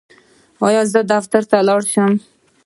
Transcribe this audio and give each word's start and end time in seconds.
ایا 0.65 0.81
زه 0.93 1.01
دفتر 1.13 1.43
ته 1.49 1.57
لاړ 1.67 1.81
شم؟ 1.93 2.11